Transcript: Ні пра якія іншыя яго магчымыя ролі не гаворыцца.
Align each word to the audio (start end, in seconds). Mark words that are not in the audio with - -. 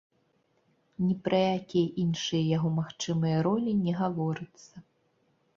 Ні 1.05 1.17
пра 1.27 1.41
якія 1.49 1.91
іншыя 2.03 2.41
яго 2.57 2.71
магчымыя 2.79 3.37
ролі 3.49 3.77
не 3.85 3.93
гаворыцца. 4.03 4.75